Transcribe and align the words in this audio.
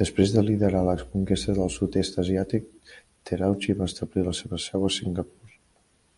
Després 0.00 0.32
de 0.32 0.40
liderar 0.48 0.80
la 0.88 0.94
conquesta 1.12 1.54
del 1.58 1.70
sud-est 1.76 2.20
asiàtic, 2.24 2.68
Terauchi 3.30 3.76
va 3.78 3.88
establir 3.92 4.26
la 4.26 4.38
seva 4.42 4.60
seu 4.68 4.84
a 4.90 4.94
Singapur. 4.98 5.50